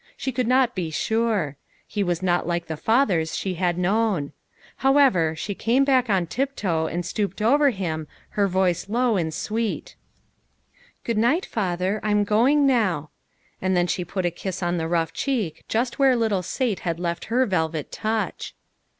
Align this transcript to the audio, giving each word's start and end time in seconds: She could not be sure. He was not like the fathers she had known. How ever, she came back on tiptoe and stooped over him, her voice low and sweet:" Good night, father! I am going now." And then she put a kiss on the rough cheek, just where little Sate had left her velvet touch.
She 0.17 0.31
could 0.31 0.47
not 0.47 0.73
be 0.73 0.89
sure. 0.89 1.57
He 1.85 2.01
was 2.03 2.23
not 2.23 2.47
like 2.47 2.65
the 2.65 2.75
fathers 2.75 3.37
she 3.37 3.53
had 3.53 3.77
known. 3.77 4.33
How 4.77 4.97
ever, 4.97 5.35
she 5.35 5.53
came 5.53 5.85
back 5.85 6.09
on 6.09 6.25
tiptoe 6.25 6.87
and 6.87 7.05
stooped 7.05 7.39
over 7.39 7.69
him, 7.69 8.07
her 8.29 8.47
voice 8.47 8.89
low 8.89 9.15
and 9.15 9.31
sweet:" 9.31 9.95
Good 11.03 11.19
night, 11.19 11.45
father! 11.45 11.99
I 12.01 12.09
am 12.09 12.23
going 12.23 12.65
now." 12.65 13.11
And 13.61 13.77
then 13.77 13.85
she 13.85 14.03
put 14.03 14.25
a 14.25 14.31
kiss 14.31 14.63
on 14.63 14.77
the 14.79 14.87
rough 14.87 15.13
cheek, 15.13 15.63
just 15.67 15.99
where 15.99 16.15
little 16.15 16.41
Sate 16.41 16.79
had 16.79 16.99
left 16.99 17.25
her 17.25 17.45
velvet 17.45 17.91
touch. 17.91 18.55